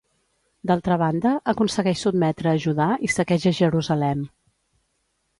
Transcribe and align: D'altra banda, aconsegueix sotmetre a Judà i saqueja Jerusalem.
D'altra 0.69 0.95
banda, 1.01 1.33
aconsegueix 1.51 1.99
sotmetre 2.05 2.49
a 2.51 2.61
Judà 2.63 2.87
i 3.09 3.09
saqueja 3.17 3.53
Jerusalem. 3.59 4.25